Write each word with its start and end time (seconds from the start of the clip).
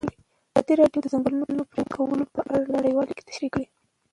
ازادي 0.55 0.73
راډیو 0.81 1.03
د 1.03 1.05
د 1.07 1.11
ځنګلونو 1.13 1.63
پرېکول 1.71 2.19
په 2.35 2.41
اړه 2.53 2.65
نړیوالې 2.75 3.09
اړیکې 3.11 3.27
تشریح 3.29 3.51
کړي. 3.55 3.67